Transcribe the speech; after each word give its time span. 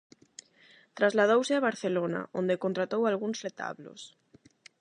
Trasladouse 0.97 1.53
a 1.55 1.63
Barcelona, 1.69 2.21
onde 2.39 2.61
contratou 2.63 3.01
algúns 3.05 3.37
retablos. 3.47 4.01